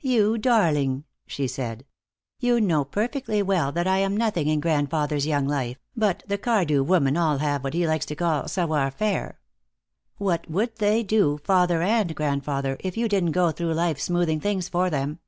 "You 0.00 0.36
darling!" 0.36 1.04
she 1.28 1.46
said. 1.46 1.86
"You 2.40 2.60
know 2.60 2.84
perfectly 2.84 3.40
well 3.40 3.70
that 3.70 3.86
I 3.86 3.98
am 3.98 4.16
nothing 4.16 4.48
in 4.48 4.58
grandfather's 4.58 5.28
young 5.28 5.46
life, 5.46 5.78
but 5.96 6.24
the 6.26 6.38
Cardew 6.38 6.82
women 6.82 7.16
all 7.16 7.38
have 7.38 7.62
what 7.62 7.74
he 7.74 7.86
likes 7.86 8.04
to 8.06 8.16
call 8.16 8.48
savoir 8.48 8.90
faire. 8.90 9.38
What 10.18 10.50
would 10.50 10.74
they 10.78 11.04
do, 11.04 11.38
father 11.44 11.82
and 11.82 12.16
grandfather, 12.16 12.78
if 12.80 12.96
you 12.96 13.08
didn't 13.08 13.30
go 13.30 13.52
through 13.52 13.74
life 13.74 14.00
smoothing 14.00 14.40
things 14.40 14.68
for 14.68 14.90
them?" 14.90 15.20